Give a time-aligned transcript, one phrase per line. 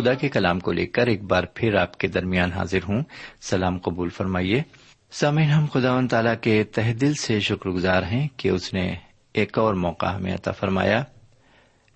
[0.00, 3.02] خدا کے کلام کو لے کر ایک بار پھر آپ کے درمیان حاضر ہوں۔
[3.40, 4.62] سلام قبول فرمائیے۔
[5.10, 8.94] سامعین، ہم خدا و تعالیٰ کے تہ دل سے شکر گزار ہیں کہ اس نے
[9.32, 11.04] ایک اور موقع ہمیں عطا فرمایا،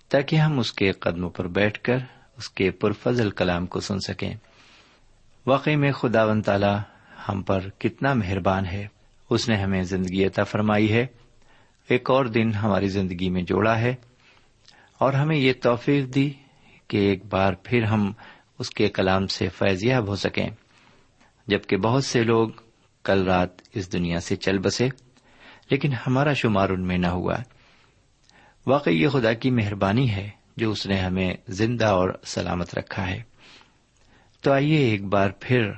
[0.09, 1.97] تاکہ ہم اس کے قدموں پر بیٹھ کر
[2.37, 4.33] اس کے پرفضل کلام کو سن سکیں۔
[5.45, 6.79] واقعی میں خدا و تعالیٰ
[7.29, 8.87] ہم پر کتنا مہربان ہے۔
[9.29, 11.05] اس نے ہمیں زندگی عطا فرمائی ہے۔
[11.89, 13.95] ایک اور دن ہماری زندگی میں جوڑا ہے
[14.97, 16.31] اور ہمیں یہ توفیق دی
[16.87, 18.11] کہ ایک بار پھر ہم
[18.59, 20.49] اس کے کلام سے فیضیاب ہو سکیں۔
[21.47, 22.49] جبکہ بہت سے لوگ
[23.03, 24.89] کل رات اس دنیا سے چل بسے،
[25.69, 27.35] لیکن ہمارا شمار ان میں نہ ہوا۔
[28.67, 33.21] واقعی یہ خدا کی مہربانی ہے جو اس نے ہمیں زندہ اور سلامت رکھا ہے۔
[34.41, 35.71] تو آئیے ایک بار پھر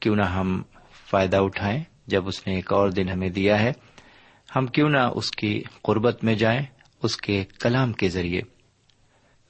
[0.00, 0.62] کیوں نہ ہم
[1.10, 3.72] فائدہ اٹھائیں۔ جب اس نے ایک اور دن ہمیں دیا ہے،
[4.56, 6.60] ہم کیوں نہ اس کی قربت میں جائیں،
[7.02, 8.40] اس کے کلام کے ذریعے۔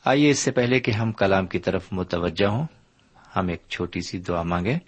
[0.06, 2.66] آئیے اس سے پہلے کہ ہم کلام کی طرف متوجہ ہوں۔
[3.36, 4.78] ہم ایک چھوٹی سی دعا مانگیں۔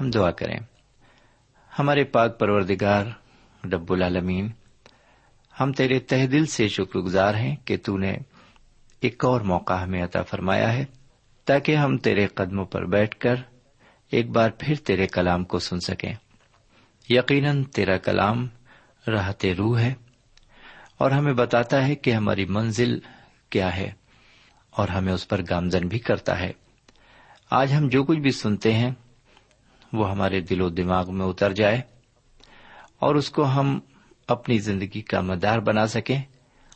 [0.00, 0.58] ہم دعا کریں۔
[1.78, 3.06] ہمارے پاک پروردگار
[3.64, 4.50] ڈب العالمین،
[5.60, 8.16] ہم تیرے تہ دل سے شکر گزار ہیں کہ تو نے
[9.00, 10.84] ایک اور موقع ہمیں عطا فرمایا ہے،
[11.44, 13.34] تاکہ ہم تیرے قدموں پر بیٹھ کر
[14.10, 16.14] ایک بار پھر تیرے کلام کو سن سکیں۔
[17.08, 18.46] یقیناً تیرا کلام
[19.08, 19.94] راحت روح ہے
[20.98, 22.98] اور ہمیں بتاتا ہے کہ ہماری منزل
[23.50, 24.07] کیا ہے۔
[24.78, 26.52] اور ہمیں اس پر گامزن بھی کرتا ہے۔
[27.50, 28.90] آج ہم جو کچھ بھی سنتے ہیں،
[29.92, 31.80] وہ ہمارے دل و دماغ میں اتر جائے
[32.98, 33.80] اور اس کو ہم
[34.28, 36.22] اپنی زندگی کا مدار بنا سکیں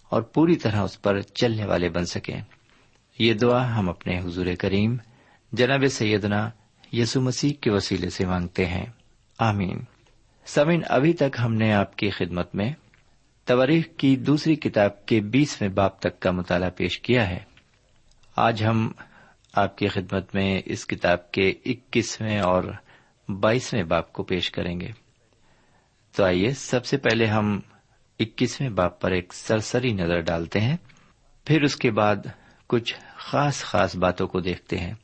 [0.09, 2.41] اور پوری طرح اس پر چلنے والے بن سکیں۔
[3.19, 4.97] یہ دعا ہم اپنے حضور کریم
[5.53, 6.51] جناب سیدنا
[6.93, 8.87] یسو مسیح کے وسیلے سے مانگتے ہیں۔
[9.39, 9.81] آمین۔
[10.47, 12.73] سمین ابھی تک ہم نے آپ کی خدمت میں
[13.45, 17.52] تواریخ کی دوسری کتاب کے بیسویں باپ تک کا مطالعہ پیش کیا ہے۔
[18.37, 18.93] آج ہم
[19.52, 22.62] آپ کی خدمت میں اس کتاب کے اکیسویں اور
[23.29, 24.88] بائیسویں باپ کو پیش کریں گے۔
[26.17, 27.61] تو آئیے سب سے پہلے ہم
[28.20, 30.76] اکیسویں باپ پر ایک سرسری نظر ڈالتے ہیں،
[31.44, 32.17] پھر اس کے بعد
[32.67, 34.94] کچھ خاص خاص باتوں کو دیکھتے ہیں۔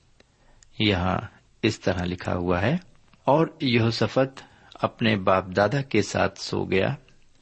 [0.79, 1.19] یہاں
[1.63, 2.77] اس طرح لکھا ہوا ہے،
[3.25, 4.43] اور یہوسفت
[4.75, 6.95] اپنے باپ دادا کے ساتھ سو گیا،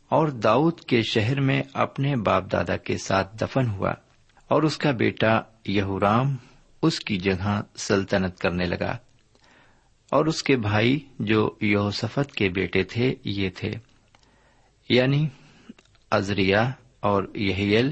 [0.08, 3.92] اور داؤد کے شہر میں اپنے باپ دادا کے ساتھ دفن ہوا۔
[4.48, 6.36] اور اس کا بیٹا یہورام
[6.82, 8.98] اس کی جگہ سلطنت کرنے لگا۔
[10.10, 13.70] اور اس کے بھائی جو یوسفت کے بیٹے تھے، یہ تھے۔
[14.88, 15.28] یعنی
[16.10, 16.70] ازریا
[17.00, 17.90] اور یہیل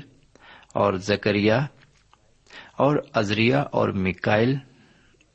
[0.75, 1.67] اور زکریا
[2.73, 4.56] اور ازریا اور مکائل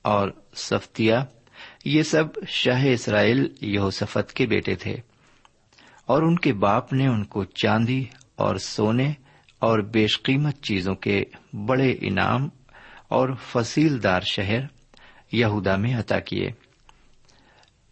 [0.02, 1.26] اور سفتیا،
[1.86, 4.96] یہ سب شاہ اسرائیل یہوسفت کے بیٹے تھے۔
[6.06, 8.06] اور ان کے باپ نے ان کو چاندی
[8.36, 9.14] اور سونے
[9.60, 11.24] اور بیش قیمت چیزوں کے
[11.54, 12.50] بڑے انعام
[13.08, 14.60] اور فصیل دار شہر
[15.32, 16.52] یہودا میں عطا کیے۔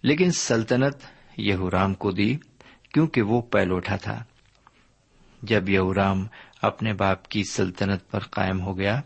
[0.04, 0.98] لیکن سلطنت
[1.38, 2.38] یہورام کو دی
[2.94, 4.24] کیونکہ وہ پیلوٹا تھا۔
[5.42, 6.28] جب یہورام
[6.62, 9.02] اپنے باپ کی سلطنت پر قائم ہو گیا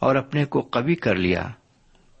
[0.00, 1.48] اور اپنے کو قوی کر لیا،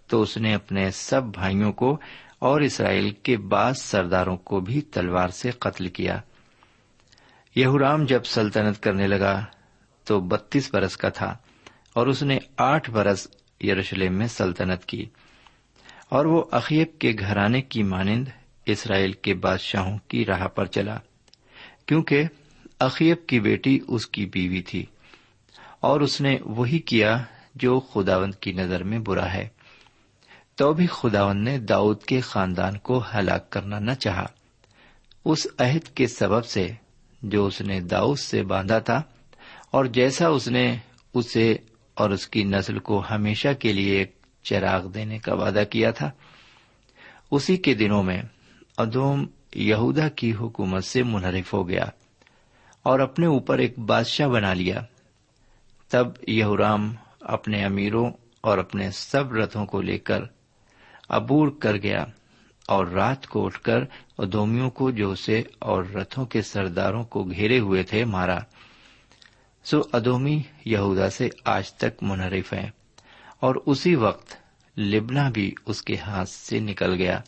[0.06, 1.98] تو اس نے اپنے سب بھائیوں کو
[2.38, 6.20] اور اسرائیل کے بعض سرداروں کو بھی تلوار سے قتل کیا۔
[7.56, 9.44] یہورام جب سلطنت کرنے لگا
[10.10, 11.36] تو بتیس برس کا تھا
[11.94, 13.28] اور اس نے آٹھ برس
[13.64, 15.04] یروشلم میں سلطنت کی
[16.08, 18.28] اور وہ اخیب کے گھرانے کی مانند
[18.66, 20.98] اسرائیل کے بادشاہوں کی راہ پر چلا،
[21.86, 22.24] کیونکہ
[22.78, 24.86] اخیب کی بیٹی اس کی بیوی تھی
[25.80, 27.18] اور اس نے وہی کیا
[27.54, 29.48] جو خداوند کی نظر میں برا ہے۔
[30.54, 34.26] تو بھی خداوند نے داؤد کے خاندان کو ہلاک کرنا نہ چاہا۔
[35.24, 36.68] اس عہد کے سبب سے
[37.22, 39.02] جو اس نے داؤد سے باندھا تھا
[39.70, 40.76] اور جیسا اس نے
[41.14, 41.56] اسے
[41.94, 46.10] اور اس کی نسل کو ہمیشہ کے لیے ایک چراغ دینے کا وعدہ کیا تھا،
[47.30, 48.22] اسی کے دنوں میں
[48.76, 51.84] ادوم یہودا کی حکومت سے منحرف ہو گیا
[52.82, 54.80] اور اپنے اوپر ایک بادشاہ بنا لیا۔
[55.88, 58.10] تب یہورام اپنے امیروں
[58.40, 60.20] اور اپنے سب رتھوں کو لے کر
[61.08, 62.04] عبور کر گیا
[62.68, 63.80] اور رات کو اٹھ کر
[64.18, 68.38] ادومیوں کو جو اسے اور رتھوں کے سرداروں کو گھیرے ہوئے تھے مارا۔
[69.64, 72.70] سو ادومی یہودا سے آج تک منحرف ہیں۔
[73.40, 74.36] اور اسی وقت
[74.78, 77.20] لبنا بھی اس کے ہاتھ سے نکل گیا،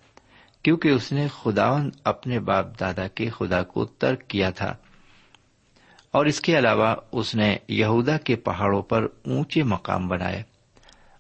[0.63, 4.77] کیونکہ اس نے خداون اپنے باپ دادا کے خدا کو ترک کیا تھا۔
[6.11, 10.43] اور اس کے علاوہ اس نے یہودا کے پہاڑوں پر اونچے مقام بنائے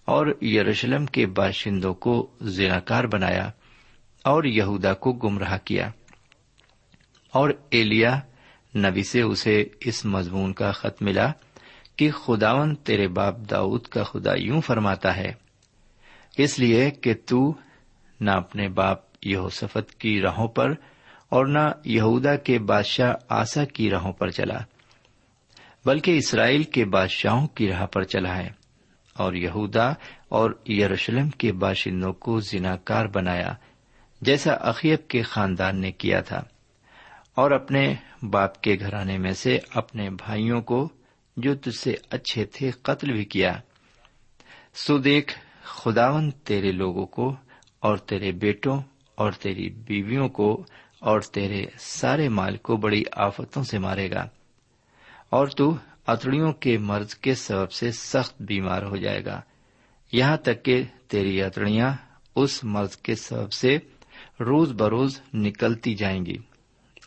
[0.04, 3.50] اور یروشلم کے باشندوں کو زیناکار بنایا
[4.24, 5.90] اور یہودا کو گمراہ کیا۔
[7.32, 8.20] اور ایلیا
[8.76, 11.32] نبی سے اسے اس مضمون کا خط ملا
[11.96, 15.32] کہ خداون تیرے باپ داؤد کا خدا یوں فرماتا ہے،
[16.38, 17.54] اس لیے کہ تو
[18.20, 20.70] نہ اپنے باپ یہوسفت کی راہوں پر
[21.28, 24.58] اور نہ یہودا کے بادشاہ آسا کی راہوں پر چلا،
[25.84, 28.50] بلکہ اسرائیل کے بادشاہوں کی راہ پر چلا ہے
[29.14, 29.92] اور یہودا
[30.28, 33.54] اور یروشلم کے باشندوں کو زناکار بنایا،
[34.20, 36.42] جیسا اخیب کے خاندان نے کیا تھا۔
[37.34, 40.88] اور اپنے باپ کے گھرانے میں سے اپنے بھائیوں کو
[41.36, 43.60] جو تجھ سے اچھے تھے قتل بھی کیا۔
[44.74, 47.36] سو دیکھ خداون تیرے لوگوں کو
[47.80, 48.80] اور تیرے بیٹوں
[49.14, 50.64] اور تیری بیویوں کو
[50.98, 54.28] اور تیرے سارے مال کو بڑی آفتوں سے مارے گا۔
[55.30, 59.40] اور تو اتڑیوں کے مرض کے سبب سے سخت بیمار ہو جائے گا۔
[60.12, 61.90] یہاں تک کہ تیری اتڑیاں
[62.34, 63.78] اس مرض کے سبب سے
[64.40, 66.36] روز بروز نکلتی جائیں گی۔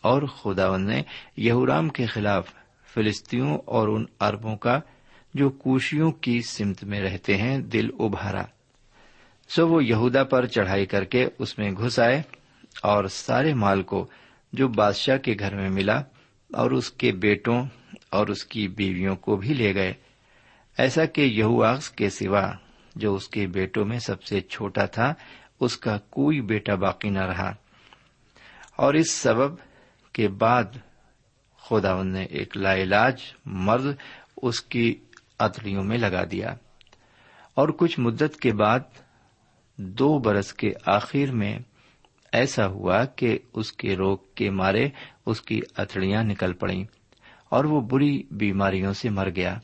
[0.06, 1.02] اور خداون نے
[1.38, 2.54] یہورام کے خلاف
[2.94, 4.80] فلسطینوں اور ان اربوں کا
[5.34, 8.42] جو کوشیوں کی سمت میں رہتے ہیں دل ابھارا۔
[9.50, 12.22] سو وہ یہودا پر چڑھائی کر کے اس میں گھس آئے
[12.84, 14.08] اور سارے مال کو
[14.54, 15.98] جو بادشاہ کے گھر میں ملا
[16.54, 17.64] اور اس کے بیٹوں
[18.10, 19.94] اور اس کی بیویوں کو بھی لے گئے۔
[20.78, 22.52] ایسا کہ یہواغ کے سوا
[22.96, 25.14] جو اس کے بیٹوں میں سب سے چھوٹا تھا،
[25.60, 27.54] اس کا کوئی بیٹا باقی نہ رہا۔
[28.76, 29.56] اور اس سبب
[30.16, 30.64] کے بعد
[31.58, 33.86] خداون نے ایک لا علاج مرد
[34.42, 34.96] اس کی
[35.40, 36.56] اتڑیوں میں لگا دیا۔
[37.54, 38.80] اور کچھ مدت کے بعد
[39.78, 41.60] دو برس کے آخر میں
[42.32, 44.90] ایسا ہوا کہ اس کے روگ کے مارے
[45.26, 46.86] اس کی اتڑیاں نکل پڑیں
[47.50, 49.60] اور وہ بری بیماریوں سے مر گیا۔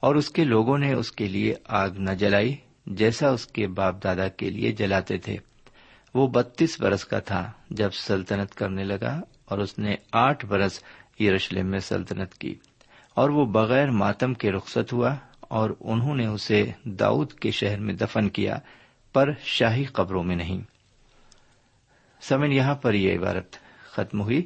[0.00, 4.04] اور اس کے لوگوں نے اس کے لیے آگ نہ جلائی جیسا اس کے باپ
[4.04, 5.36] دادا کے لیے جلاتے تھے۔
[6.14, 10.82] وہ بتیس برس کا تھا جب سلطنت کرنے لگا اور اس نے آٹھ برس
[11.20, 12.54] یروشلم میں سلطنت کی
[13.14, 17.94] اور وہ بغیر ماتم کے رخصت ہوا اور انہوں نے اسے داؤد کے شہر میں
[17.94, 18.58] دفن کیا،
[19.12, 20.60] پر شاہی قبروں میں نہیں۔
[22.20, 24.42] سمن، یہاں پر یہ عبارت ختم ہوئی۔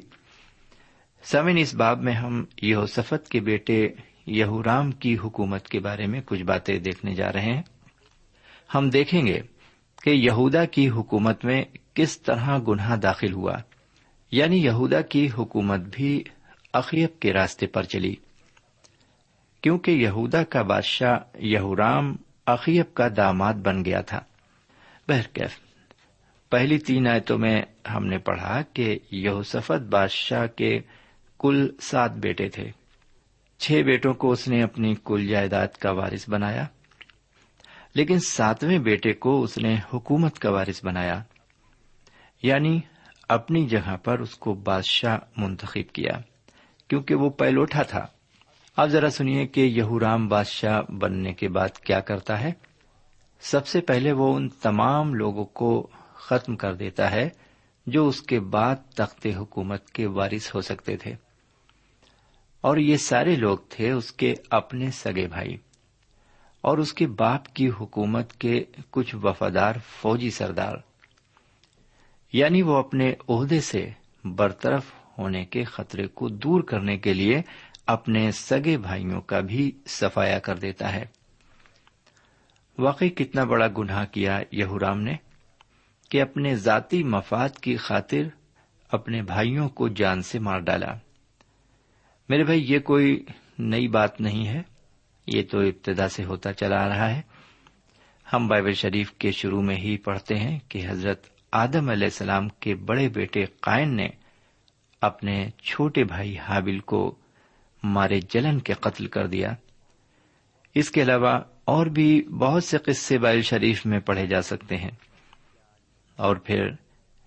[1.23, 3.89] سمن، اس باب میں ہم یہوسفت کے بیٹے
[4.25, 7.61] یہورام کی حکومت کے بارے میں کچھ باتیں دیکھنے جا رہے ہیں۔
[8.75, 9.41] ہم دیکھیں گے
[10.03, 13.55] کہ یہودا کی حکومت میں کس طرح گناہ داخل ہوا۔
[14.31, 16.23] یعنی یہودا کی حکومت بھی
[16.73, 18.15] اقیب کے راستے پر چلی۔
[19.61, 24.19] کیونکہ یہودا کا بادشاہ یہورام اقیب کا داماد بن گیا تھا۔
[25.07, 25.59] بہرکیف
[26.49, 27.61] پہلی تین آیتوں میں
[27.93, 30.79] ہم نے پڑھا کہ یہوسفت بادشاہ کے
[31.39, 32.71] کل سات بیٹے تھے۔
[33.57, 36.65] چھ بیٹوں کو اس نے اپنی کل جائیداد کا وارث بنایا۔
[37.95, 41.23] لیکن ساتویں بیٹے کو اس نے حکومت کا وارث بنایا۔
[42.43, 42.79] یعنی
[43.31, 46.21] اپنی جگہ پر اس کو بادشاہ منتخب کیا،
[46.87, 48.07] کیونکہ وہ پہلوٹا تھا۔
[48.77, 52.51] اب ذرا سنیے کہ یہورام بادشاہ بننے کے بعد کیا کرتا ہے۔
[53.41, 57.29] سب سے پہلے وہ ان تمام لوگوں کو ختم کر دیتا ہے،
[57.87, 61.15] جو اس کے بعد تخت حکومت کے وارث ہو سکتے تھے۔
[62.61, 65.57] اور یہ سارے لوگ تھے اس کے اپنے سگے بھائی۔
[66.61, 70.75] اور اس کے باپ کی حکومت کے کچھ وفادار فوجی سردار۔
[72.33, 73.89] یعنی وہ اپنے عہدے سے
[74.23, 74.85] برطرف
[75.17, 77.41] ہونے کے خطرے کو دور کرنے کے لیے
[77.85, 81.05] اپنے سگے بھائیوں کا بھی سفایا کر دیتا ہے۔
[82.77, 85.15] واقعی کتنا بڑا گناہ کیا یہورام نے
[86.09, 88.21] کہ اپنے ذاتی مفاد کی خاطر
[88.91, 90.93] اپنے بھائیوں کو جان سے مار ڈالا۔
[92.29, 93.25] میرے بھائی، یہ کوئی
[93.59, 94.61] نئی بات نہیں ہے۔
[95.27, 97.21] یہ تو ابتدا سے ہوتا چلا آ رہا ہے۔
[98.33, 102.75] ہم بائبل شریف کے شروع میں ہی پڑھتے ہیں کہ حضرت آدم علیہ السلام کے
[102.75, 104.07] بڑے بیٹے قائن نے
[105.01, 107.15] اپنے چھوٹے بھائی حابل کو
[107.83, 109.53] مارے جلن کے قتل کر دیا۔
[110.75, 114.91] اس کے علاوہ اور بھی بہت سے قصے بائل شریف میں پڑھے جا سکتے ہیں۔
[116.15, 116.69] اور پھر،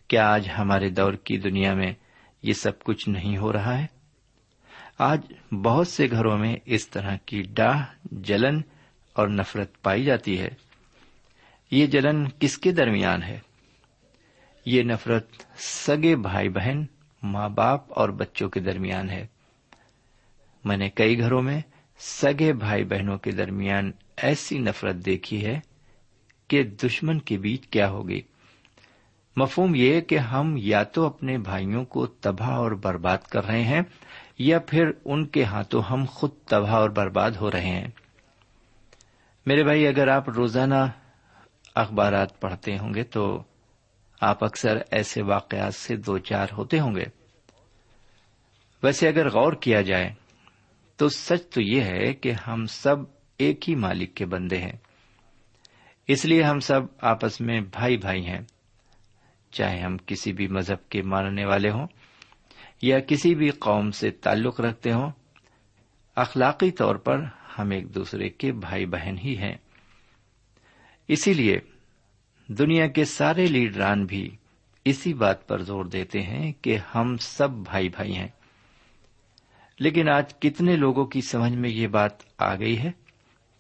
[0.09, 1.93] کیا آج ہمارے دور کی دنیا میں
[2.43, 3.87] یہ سب کچھ نہیں ہو رہا ہے؟
[4.99, 8.61] آج بہت سے گھروں میں اس طرح کی ڈاہ، جلن
[9.13, 10.49] اور نفرت پائی جاتی ہے۔
[11.71, 13.39] یہ جلن کس کے درمیان ہے؟
[14.65, 16.85] یہ نفرت سگے بھائی بہن،
[17.23, 19.27] ماں باپ اور بچوں کے درمیان ہے۔
[20.65, 21.61] میں نے کئی گھروں میں
[21.99, 25.61] سگے بھائی بہنوں کے درمیان ایسی نفرت دیکھی ہے
[26.49, 28.23] کہ دشمن کے بیچ کیا ہوگی
[29.37, 33.81] مفہوم یہ کہ ہم یا تو اپنے بھائیوں کو تباہ اور برباد کر رہے ہیں
[34.39, 37.89] یا پھر ان کے ہاتھوں ہم خود تباہ اور برباد ہو رہے ہیں۔
[39.47, 40.75] میرے بھائی، اگر آپ روزانہ
[41.75, 43.43] اخبارات پڑھتے ہوں گے تو
[44.21, 47.05] آپ اکثر ایسے واقعات سے دو چار ہوتے ہوں گے۔
[48.83, 50.13] ویسے اگر غور کیا جائے
[50.97, 52.97] تو سچ تو یہ ہے کہ ہم سب
[53.39, 54.77] ایک ہی مالک کے بندے ہیں۔
[56.09, 58.41] اس لیے ہم سب آپس میں بھائی بھائی ہیں۔
[59.51, 61.87] چاہے ہم کسی بھی مذہب کے ماننے والے ہوں
[62.83, 65.11] یا کسی بھی قوم سے تعلق رکھتے ہوں،
[66.17, 67.19] اخلاقی طور پر
[67.59, 69.57] ہم ایک دوسرے کے بھائی بہن ہی ہیں۔
[71.09, 71.59] اسی لیے
[72.49, 74.37] دنیا کے سارے لیڈران بھی
[74.85, 78.29] اسی بات پر زور دیتے ہیں کہ ہم سب بھائی بھائی ہیں۔
[79.79, 82.91] لیکن آج کتنے لوگوں کی سمجھ میں یہ بات آ گئی ہے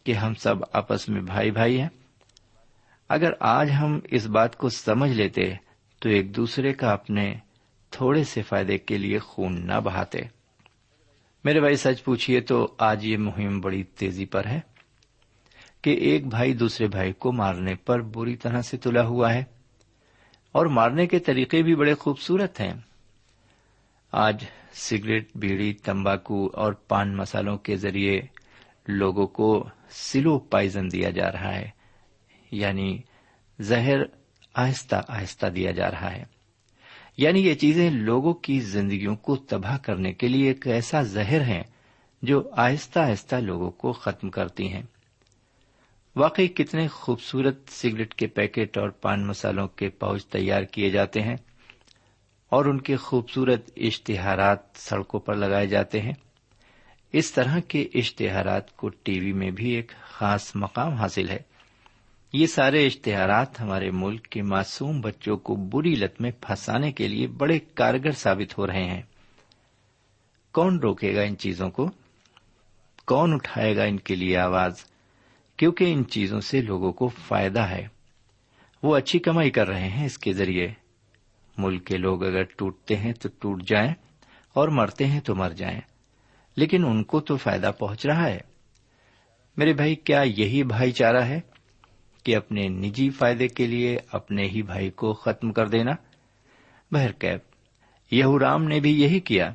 [0.04, 1.88] کہ ہم سب آپس میں بھائی بھائی ہیں۔
[3.08, 5.54] اگر آج ہم اس بات کو سمجھ لیتے
[5.98, 7.34] تو ایک دوسرے کا اپنے
[7.90, 10.18] تھوڑے سے فائدے کے لیے خون نہ بہاتے۔
[11.44, 14.60] میرے بھائی سچ پوچھیے تو آج یہ مہم بڑی تیزی پر ہے۔
[15.84, 19.44] کہ ایک بھائی دوسرے بھائی کو مارنے پر بری طرح سے تلا ہوا ہے
[20.52, 22.74] اور مارنے کے طریقے بھی بڑے خوبصورت ہیں۔
[24.12, 28.20] آج سگریٹ، بیڑی، تمباکو اور پان مسالوں کے ذریعے
[28.88, 31.70] لوگوں کو سلو پائزن دیا جا رہا ہے
[32.50, 32.98] یعنی
[33.60, 33.98] زہر
[34.54, 36.24] آہستہ آہستہ دیا جا رہا ہے۔
[37.16, 41.62] یعنی یہ چیزیں لوگوں کی زندگیوں کو تباہ کرنے کے لیے ایک ایسا زہر ہے
[42.22, 44.82] جو آہستہ آہستہ لوگوں کو ختم کرتی ہیں۔
[46.16, 51.36] واقعی کتنے خوبصورت سگریٹ کے پیکٹ اور پان مسالوں کے پاؤچ تیار کیے جاتے ہیں
[52.48, 56.12] اور ان کے خوبصورت اشتہارات سڑکوں پر لگائے جاتے ہیں۔
[57.12, 61.38] اس طرح کے اشتہارات کو ٹی وی میں بھی ایک خاص مقام حاصل ہے۔
[62.32, 67.26] یہ سارے اشتہارات ہمارے ملک کے معصوم بچوں کو بری لت میں پھنسانے کے لیے
[67.26, 69.02] بڑے کارگر ثابت ہو رہے ہیں۔
[70.52, 71.90] کون روکے گا ان چیزوں کو؟
[73.06, 74.93] کون اٹھائے گا ان کے لیے آواز؟
[75.56, 77.88] کیونکہ ان چیزوں سے لوگوں کو فائدہ ہے۔
[78.82, 80.68] وہ اچھی کمائی کر رہے ہیں اس کے ذریعے۔
[81.58, 83.94] ملک کے لوگ اگر ٹوٹتے ہیں تو ٹوٹ جائیں
[84.52, 85.80] اور مرتے ہیں تو مر جائیں۔
[86.56, 88.38] لیکن ان کو تو فائدہ پہنچ رہا ہے۔
[89.56, 91.40] میرے بھائی، کیا یہی بھائی چارہ ہے
[92.24, 95.92] کہ اپنے نجی فائدے کے لیے اپنے ہی بھائی کو ختم کر دینا؟
[96.90, 97.38] بہرکیب
[98.10, 99.52] یہ رام نے بھی یہی کیا۔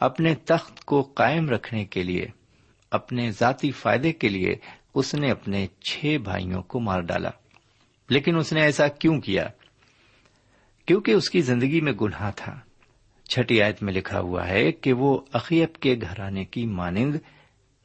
[0.00, 2.26] اپنے تخت کو قائم رکھنے کے لیے
[2.94, 4.54] اپنے ذاتی فائدے کے لیے
[4.94, 7.30] اس نے اپنے چھ بھائیوں کو مار ڈالا۔
[8.08, 9.48] لیکن اس نے ایسا کیوں کیا؟
[10.86, 12.60] کیونکہ اس کی زندگی میں گناہ تھا۔
[13.28, 17.16] چھٹی آیت میں لکھا ہوا ہے کہ وہ اقیب کے گھرانے کی مانند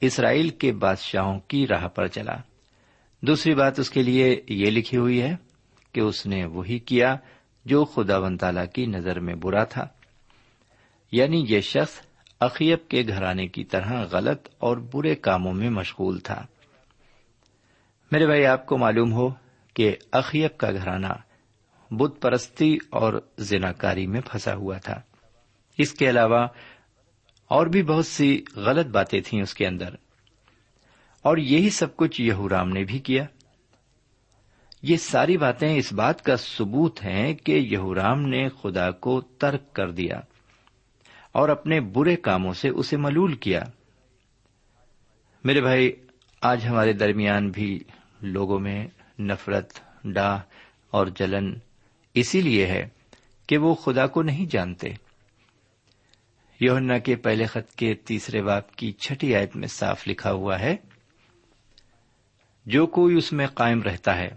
[0.01, 2.35] اسرائیل کے بادشاہوں کی راہ پر چلا۔
[3.21, 5.35] دوسری بات اس کے لیے یہ لکھی ہوئی ہے
[5.93, 7.15] کہ اس نے وہی کیا
[7.65, 9.87] جو خدا ون تعالی کی نظر میں برا تھا۔
[11.11, 12.08] یعنی یہ شخص
[12.39, 16.45] اقیب کے گھرانے کی طرح غلط اور برے کاموں میں مشغول تھا۔
[18.11, 19.29] میرے بھائی، آپ کو معلوم ہو
[19.73, 21.13] کہ اقیب کا گھرانہ
[21.91, 25.01] بت پرستی اور زناکاری میں پھنسا ہوا تھا۔
[25.77, 26.47] اس کے علاوہ
[27.47, 29.89] اور بھی بہت سی غلط باتیں تھیں اس کے اندر۔
[31.21, 33.25] اور یہی سب کچھ یہورام نے بھی کیا۔
[34.81, 39.91] یہ ساری باتیں اس بات کا ثبوت ہیں کہ یہورام نے خدا کو ترک کر
[39.91, 40.19] دیا۔
[41.31, 43.61] اور اپنے برے کاموں سے اسے ملول کیا۔
[45.43, 45.91] میرے بھائی،
[46.41, 47.83] آج ہمارے درمیان بھی
[48.21, 48.87] لوگوں میں
[49.19, 50.41] نفرت، ڈاہ
[50.91, 51.53] اور جلن
[52.13, 52.89] اسی لیے ہے
[53.47, 54.87] کہ وہ خدا کو نہیں جانتے۔
[56.59, 60.75] یونا کے پہلے خط کے تیسرے باپ کی چھٹی آیت میں صاف لکھا ہوا ہے،
[62.65, 64.29] جو کوئی اس میں قائم رہتا ہے،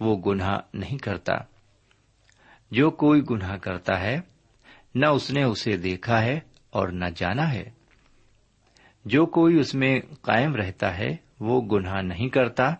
[0.00, 1.34] وہ گناہ نہیں کرتا۔
[2.70, 4.20] جو کوئی گناہ کرتا ہے
[4.96, 7.70] نہ اس نے اسے دیکھا ہے اور نہ جانا ہے۔
[9.04, 12.74] جو کوئی اس میں قائم رہتا ہے، وہ گناہ نہیں کرتا۔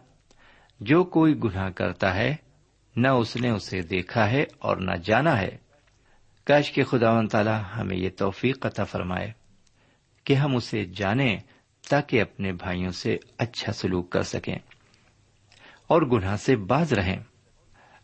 [0.80, 2.36] جو کوئی گناہ کرتا ہے،
[2.96, 5.56] نہ اس نے اسے دیکھا ہے اور نہ جانا ہے۔
[6.44, 9.32] کاش کے خدا و تعالی ہمیں یہ توفیق عطا فرمائے
[10.24, 11.36] کہ ہم اسے جانیں
[11.90, 14.58] تاکہ اپنے بھائیوں سے اچھا سلوک کر سکیں
[15.86, 17.35] اور گناہ سے باز رہیں۔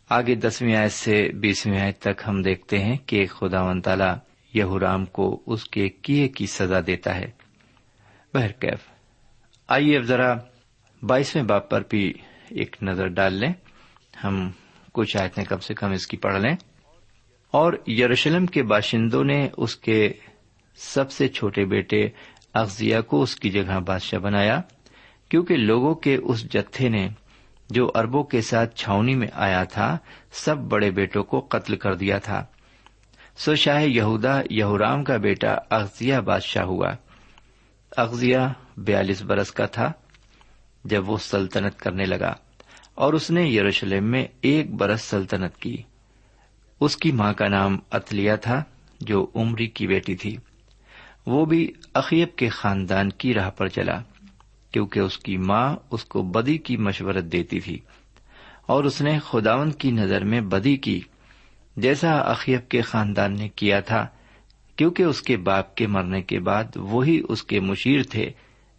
[0.08, 4.10] آگے دسویں آیت سے بیسویں آیت تک ہم دیکھتے ہیں کہ خدا و تعالی
[4.54, 7.26] یہورام کو اس کے کیے کی سزا دیتا ہے۔
[8.34, 8.78] بہرکیف
[9.68, 10.34] آئیے اب ذرا
[11.02, 12.12] بائیسویں باپ پر بھی
[12.48, 13.52] ایک نظر ڈال لیں۔
[14.24, 14.50] ہم
[14.92, 16.56] کچھ آیتیں کم سے کم اس کی پڑھ لیں۔
[17.50, 20.12] اور یروشلم کے باشندوں نے اس کے
[20.76, 22.08] سب سے چھوٹے بیٹے
[22.54, 24.60] اغزیا کو اس کی جگہ بادشاہ بنایا،
[25.28, 27.08] کیونکہ لوگوں کے اس جتھے نے
[27.72, 29.98] جو اربوں کے ساتھ چھاونی میں آیا تھا،
[30.32, 32.44] سب بڑے بیٹوں کو قتل کر دیا تھا۔
[33.36, 36.92] سو شاہ یہودا یہورام کا بیٹا اغزیا بادشاہ ہوا۔
[37.96, 39.92] اغزیا بیالیس برس کا تھا
[40.84, 42.34] جب وہ سلطنت کرنے لگا
[42.94, 45.82] اور اس نے یروشلم میں ایک برس سلطنت کی۔
[46.80, 48.64] اس کی ماں کا نام اتلیا تھا،
[49.00, 50.36] جو عمری کی بیٹی تھی۔
[51.26, 54.00] وہ بھی اخیب کے خاندان کی راہ پر چلا۔
[54.72, 57.78] کیونکہ اس کی ماں اس کو بدی کی مشورت دیتی تھی
[58.66, 61.00] اور اس نے خداون کی نظر میں بدی کی،
[61.76, 64.06] جیسا اخیب کے خاندان نے کیا تھا،
[64.76, 68.30] کیونکہ اس کے باپ کے مرنے کے بعد وہی اس کے مشیر تھے،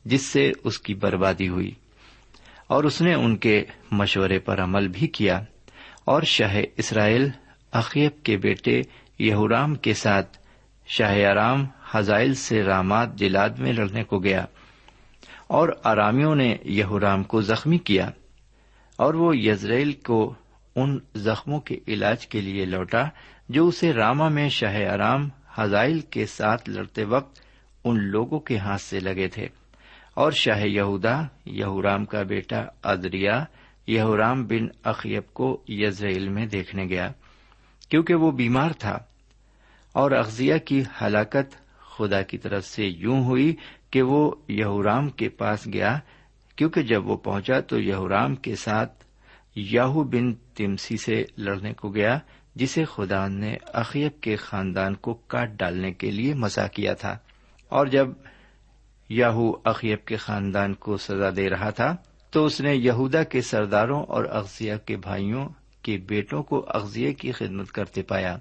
[0.05, 1.71] جس سے اس کی بربادی ہوئی۔
[2.67, 5.41] اور اس نے ان کے مشورے پر عمل بھی کیا۔
[6.05, 7.29] اور شاہ اسرائیل
[7.71, 8.81] اخیب کے بیٹے
[9.19, 10.37] یہورام کے ساتھ
[10.87, 14.45] شاہ آرام حزائل سے رامات جلاد میں لڑنے کو گیا۔
[15.47, 18.09] اور آرامیوں نے یہورام کو زخمی کیا
[18.97, 20.33] اور وہ یزرائیل کو
[20.75, 23.03] ان زخموں کے علاج کے لیے لوٹا
[23.49, 27.39] جو اسے راما میں شاہ آرام حزائل کے ساتھ لڑتے وقت
[27.83, 29.47] ان لوگوں کے ہاتھ سے لگے تھے
[30.15, 33.43] اور شاہ یہودا، یہورام کا بیٹا ادریا
[33.87, 37.11] یہورام بن اخیب کو یزرائیل میں دیکھنے گیا
[37.89, 38.99] کیونکہ وہ بیمار تھا
[39.93, 41.55] اور اغزیہ کی ہلاکت
[41.97, 43.55] خدا کی طرف سے یوں ہوئی
[43.93, 45.99] کہ وہ یہورام کے پاس گیا،
[46.55, 49.03] کیونکہ جب وہ پہنچا تو یہورام کے ساتھ
[49.55, 52.19] یاہو بن تمسی سے لڑنے کو گیا،
[52.55, 57.17] جسے خدا نے اخیب کے خاندان کو کاٹ ڈالنے کے لیے مسا کیا تھا۔
[57.69, 58.07] اور جب
[59.09, 61.95] یاہو اخیب کے خاندان کو سزا دے رہا تھا،
[62.31, 65.49] تو اس نے یہودا کے سرداروں اور اغزیہ کے بھائیوں
[65.81, 68.37] کے بیٹوں کو اغزیہ کی خدمت کرتے پایا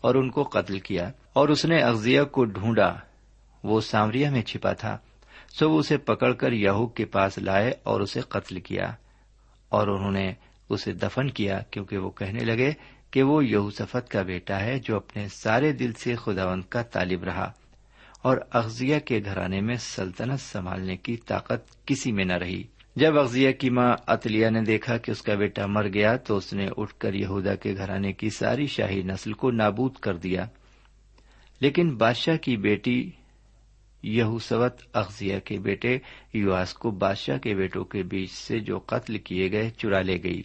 [0.00, 2.94] اور ان کو قتل کیا۔ اور اس نے اغزیہ کو ڈھونڈا۔
[3.64, 4.98] وہ سامریا میں چھپا تھا۔
[5.58, 8.92] سو وہ اسے پکڑ کر یہو کے پاس لائے اور اسے قتل کیا۔
[9.68, 10.32] اور انہوں نے
[10.68, 12.72] اسے دفن کیا کیونکہ وہ کہنے لگے
[13.10, 17.52] کہ وہ یہوسفت کا بیٹا ہے جو اپنے سارے دل سے خداوند کا طالب رہا۔
[18.22, 22.62] اور اغزیہ کے گھرانے میں سلطنت سنبھالنے کی طاقت کسی میں نہ رہی۔
[22.96, 26.52] جب اغزیہ کی ماں اتلیہ نے دیکھا کہ اس کا بیٹا مر گیا تو اس
[26.52, 30.46] نے اٹھ کر یہودا کے گھرانے کی ساری شاہی نسل کو نابود کر دیا۔
[31.60, 33.10] لیکن بادشاہ کی بیٹی
[34.06, 35.98] یہوسوت اغزیہ کے بیٹے
[36.32, 40.42] یواس کو بادشاہ کے بیٹوں کے بیچ سے جو قتل کیے گئے چرا لے گئی۔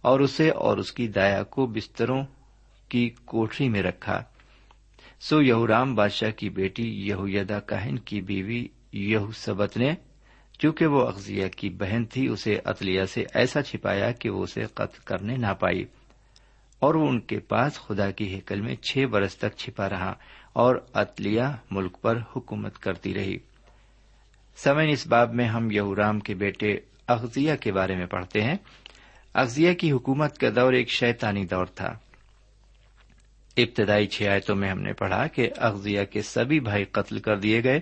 [0.00, 2.22] اور اسے اور اس کی دایا کو بستروں
[2.88, 4.24] کی کوٹری میں رکھا۔
[5.20, 9.94] سو یہورام بادشاہ کی بیٹی یہویدا کہن کی بیوی یہوسبت نے،
[10.58, 14.98] چونکہ وہ اغزیہ کی بہن تھی، اسے اتلیہ سے ایسا چھپایا کہ وہ اسے قتل
[15.04, 15.84] کرنے نہ پائی۔
[16.78, 20.14] اور وہ ان کے پاس خدا کی ہیکل میں چھ برس تک چھپا رہا
[20.52, 23.38] اور اتلیہ ملک پر حکومت کرتی رہی۔
[24.56, 28.54] سمن اس باب میں ہم یہورام کے بیٹے اغزیہ کے بارے میں پڑھتے ہیں۔
[29.34, 31.88] اغزیہ کی حکومت کا دور ایک شیطانی دور تھا۔
[33.56, 37.64] ابتدائی چھ آیتوں میں ہم نے پڑھا کہ اغزیہ کے سبھی بھائی قتل کر دیے
[37.64, 37.80] گئے۔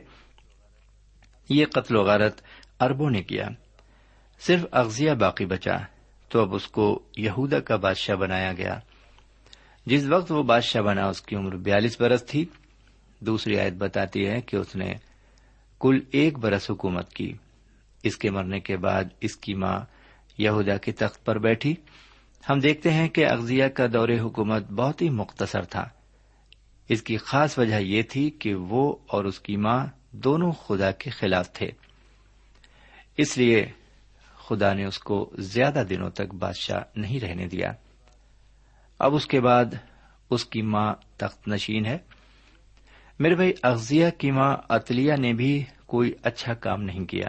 [1.49, 2.41] یہ قتل و غارت
[2.81, 3.49] اربوں نے کیا۔
[4.39, 5.96] صرف اغزیہ باقی بچا۔
[6.37, 8.79] تو اب اس کو یہودا کا بادشاہ بنایا گیا۔
[9.87, 12.45] جس وقت وہ بادشاہ بنا، اس کی عمر بیالیس برس تھی۔
[13.21, 14.95] دوسری آیت بتاتی ہے کہ اس نے
[15.81, 17.33] کل ایک برس حکومت کی۔
[18.03, 19.81] اس کے مرنے کے بعد اس کی ماں
[20.39, 21.75] یہودا کے تخت پر بیٹھی۔
[22.51, 25.89] ہم دیکھتے ہیں کہ اغزیہ کا دور حکومت بہت ہی مختصر تھا۔
[26.89, 31.11] اس کی خاص وجہ یہ تھی کہ وہ اور اس کی ماں دونوں خدا کے
[31.11, 31.71] خلاف تھے۔
[33.17, 33.67] اس لیے
[34.49, 37.73] خدا نے اس کو زیادہ دنوں تک بادشاہ نہیں رہنے دیا۔
[38.99, 39.65] اب اس کے بعد
[40.31, 41.99] اس کی ماں تخت نشین ہے۔
[43.19, 47.29] میرے بھائی اغزیہ کی ماں اتلیہ نے بھی کوئی اچھا کام نہیں کیا۔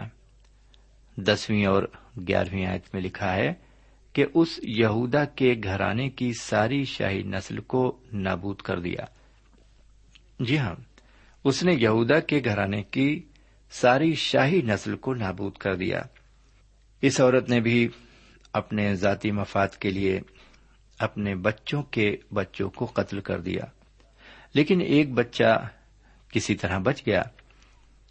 [1.16, 1.82] دسویں اور
[2.28, 3.54] گیارہویں آیت میں لکھا ہے
[4.12, 9.04] کہ اس یہودا کے گھرانے کی ساری شاہی نسل کو نابود کر دیا۔
[10.40, 10.74] جی ہاں
[11.44, 13.22] اس نے یہودا کے گھرانے کی
[13.70, 16.02] ساری شاہی نسل کو نابود کر دیا۔
[17.02, 17.88] اس عورت نے بھی
[18.52, 20.20] اپنے ذاتی مفاد کے لیے
[20.98, 23.60] اپنے بچوں کے بچوں کو قتل کر دیا۔
[24.54, 25.68] لیکن ایک بچہ
[26.28, 27.22] کسی طرح بچ گیا۔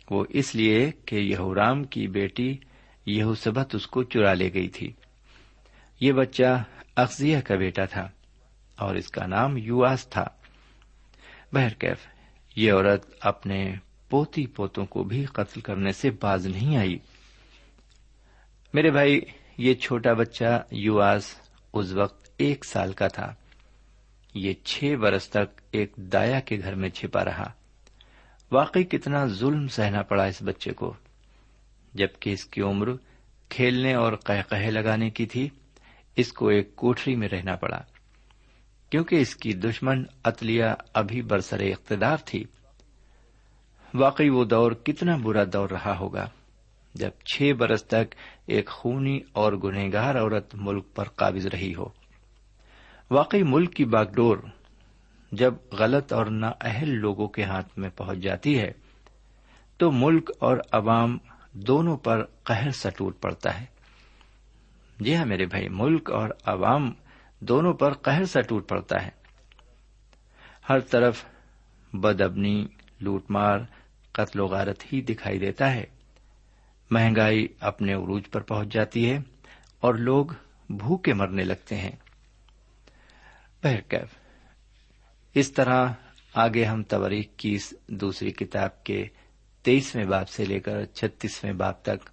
[0.09, 2.57] وہ اس لیے کہ یہورام کی بیٹی
[3.05, 4.93] یہوسبت اس کو چرا لے گئی تھی۔
[5.99, 6.63] یہ بچہ
[6.95, 8.09] اخذیہ کا بیٹا تھا
[8.75, 10.25] اور اس کا نام یواس تھا۔
[11.53, 11.97] بہرکیف
[12.55, 13.75] یہ عورت اپنے
[14.09, 16.97] پوتی پوتوں کو بھی قتل کرنے سے باز نہیں آئی۔
[18.77, 19.21] میرے بھائی،
[19.57, 21.35] یہ چھوٹا بچہ یواس
[21.73, 23.33] اس وقت ایک سال کا تھا۔
[24.33, 27.51] یہ چھ برس تک ایک دایا کے گھر میں چھپا رہا۔
[28.51, 30.93] واقعی کتنا ظلم سہنا پڑا اس بچے کو۔
[31.93, 32.89] جبکہ اس کی عمر
[33.49, 35.49] کھیلنے اور قہ لگانے کی تھی،
[36.15, 37.81] اس کو ایک کوٹری میں رہنا پڑا۔
[38.89, 42.43] کیونکہ اس کی دشمن اتلیا ابھی برسر اقتدار تھی۔
[43.93, 46.29] واقعی وہ دور کتنا برا دور رہا ہوگا۔
[46.93, 48.15] جب چھ برس تک
[48.47, 51.85] ایک خونی اور گنہگار عورت ملک پر قابض رہی ہو۔
[53.11, 54.37] واقعی ملک کی باغڈور
[55.31, 58.71] جب غلط اور نا اہل لوگوں کے ہاتھ میں پہنچ جاتی ہے،
[59.77, 61.17] تو ملک اور عوام
[61.51, 63.65] دونوں پر قہر سا ٹوٹ پڑتا ہے۔
[64.99, 66.91] جی ہاں میرے بھائی، ملک اور عوام
[67.39, 69.09] دونوں پر قہر سا ٹوٹ پڑتا ہے۔
[70.69, 71.25] ہر طرف
[71.93, 72.67] بدبنی
[73.01, 73.59] لوٹ مار،
[74.11, 75.85] قتل و غارت ہی دکھائی دیتا ہے۔
[76.91, 79.19] مہنگائی اپنے عروج پر پہنچ جاتی ہے
[79.79, 80.25] اور لوگ
[80.69, 81.91] بھوکے مرنے لگتے ہیں۔
[83.63, 84.07] بہرکیف
[85.33, 85.87] اس طرح
[86.33, 89.05] آگے ہم تواریخ کی اس دوسری کتاب کے
[89.61, 92.09] تیئیسویں باپ سے لے کر چھتیسویں باپ تک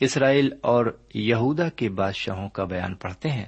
[0.00, 3.46] اسرائیل اور یہودا کے بادشاہوں کا بیان پڑھتے ہیں۔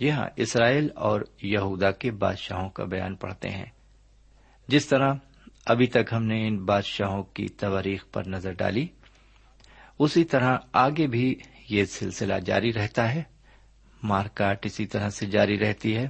[0.00, 3.66] جی ہاں اسرائیل اور یہودا کے بادشاہوں کا بیان پڑھتے ہیں۔
[4.68, 5.14] جس طرح
[5.64, 8.86] ابھی تک ہم نے ان بادشاہوں کی تواریخ پر نظر ڈالی
[10.02, 11.34] اسی طرح آگے بھی
[11.68, 13.22] یہ سلسلہ جاری رہتا ہے۔
[14.02, 16.06] مار کاٹ اسی طرح سے جاری رہتی ہے۔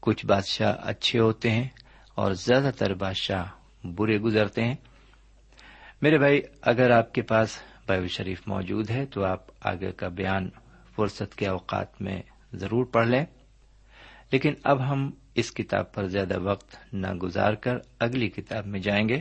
[0.00, 1.68] کچھ بادشاہ اچھے ہوتے ہیں
[2.14, 3.44] اور زیادہ تر بادشاہ
[3.84, 4.74] برے گزرتے ہیں۔
[6.02, 10.50] میرے بھائی، اگر آپ کے پاس بائبل شریف موجود ہے تو آپ آگے کا بیان
[10.96, 13.24] فرصت کے اوقات میں ضرور پڑھ لیں۔
[14.32, 19.08] لیکن اب ہم اس کتاب پر زیادہ وقت نہ گزار کر اگلی کتاب میں جائیں
[19.08, 19.20] گے۔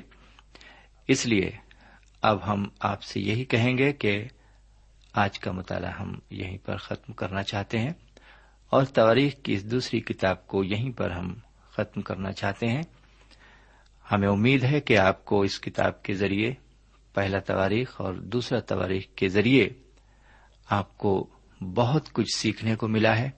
[1.08, 1.52] اس لیے
[2.28, 4.28] اب ہم آپ سے یہی کہیں گے کہ
[5.14, 7.94] آج کا مطالعہ ہم یہیں پر ختم کرنا چاہتے ہیں
[8.70, 11.34] اور تواریخ کی اس دوسری کتاب کو یہیں پر ہم
[11.72, 12.84] ختم کرنا چاہتے ہیں۔
[14.12, 16.54] ہمیں امید ہے کہ آپ کو اس کتاب کے ذریعے،
[17.14, 19.70] پہلا تواریخ اور دوسرا تواریخ کے ذریعے
[20.70, 21.28] آپ کو
[21.76, 23.30] بہت کچھ سیکھنے کو ملا ہے۔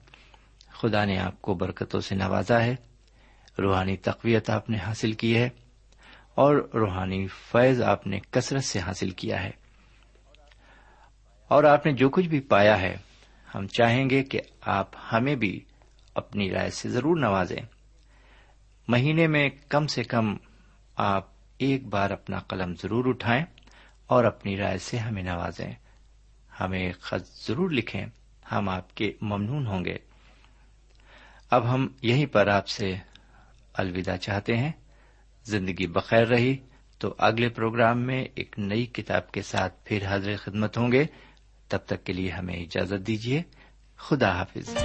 [0.68, 2.76] خدا نے آپ کو برکتوں سے نوازا ہے۔
[3.58, 5.48] روحانی تقویت آپ نے حاصل کی ہے۔
[6.38, 9.50] اور روحانی فیض آپ نے کثرت سے حاصل کیا ہے۔
[11.48, 12.96] اور آپ نے جو کچھ بھی پایا ہے،
[13.54, 15.64] ہم چاہیں گے کہ آپ ہمیں بھی
[16.14, 17.62] اپنی رائے سے ضرور نوازیں۔
[18.88, 20.36] مہینے میں کم سے کم
[20.96, 21.26] آپ
[21.58, 23.44] ایک بار اپنا قلم ضرور اٹھائیں
[24.06, 25.74] اور اپنی رائے سے ہمیں نوازیں۔
[26.60, 28.06] ہمیں خط ضرور لکھیں،
[28.52, 29.98] ہم آپ کے ممنون ہوں گے۔
[31.50, 32.94] اب ہم یہیں پر آپ سے
[33.74, 34.72] الوداع چاہتے ہیں۔
[35.48, 36.56] زندگی بخیر رہی۔
[36.98, 41.04] تو اگلے پروگرام میں ایک نئی کتاب کے ساتھ پھر حاضر خدمت ہوں گے۔
[41.68, 43.42] تب تک کے لیے ہمیں اجازت دیجیے۔
[43.96, 44.76] خدا حافظ۔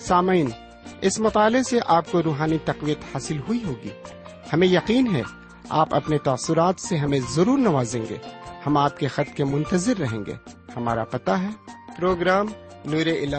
[0.00, 0.50] سامعین،
[1.00, 3.90] اس مطالعے سے آپ کو روحانی تقویت حاصل ہوئی ہوگی۔
[4.52, 5.22] ہمیں یقین ہے،
[5.68, 8.16] آپ اپنے تاثرات سے ہمیں ضرور نوازیں گے۔
[8.66, 10.34] ہم آپ کے خط کے منتظر رہیں گے۔
[10.76, 11.48] ہمارا پتا ہے۔
[11.96, 12.46] Programme
[12.84, 13.34] Noor al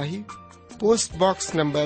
[0.80, 1.86] post box number